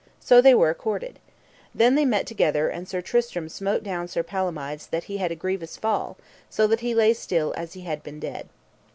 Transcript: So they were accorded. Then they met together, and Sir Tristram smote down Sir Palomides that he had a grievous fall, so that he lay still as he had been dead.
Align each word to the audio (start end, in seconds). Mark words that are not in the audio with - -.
So 0.19 0.41
they 0.41 0.55
were 0.55 0.71
accorded. 0.71 1.19
Then 1.75 1.93
they 1.93 2.05
met 2.05 2.25
together, 2.25 2.69
and 2.69 2.89
Sir 2.89 3.01
Tristram 3.03 3.47
smote 3.49 3.83
down 3.83 4.07
Sir 4.07 4.23
Palomides 4.23 4.87
that 4.87 5.03
he 5.03 5.17
had 5.17 5.31
a 5.31 5.35
grievous 5.35 5.77
fall, 5.77 6.17
so 6.49 6.65
that 6.65 6.79
he 6.79 6.95
lay 6.95 7.13
still 7.13 7.53
as 7.55 7.73
he 7.73 7.81
had 7.81 8.01
been 8.01 8.19
dead. 8.19 8.49